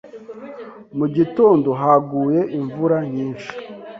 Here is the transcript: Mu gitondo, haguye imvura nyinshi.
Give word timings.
Mu 0.97 1.05
gitondo, 1.15 1.69
haguye 1.81 2.41
imvura 2.59 2.97
nyinshi. 3.13 3.51